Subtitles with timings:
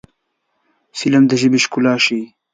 [0.97, 2.23] فلم د ژبې ښکلا ښيي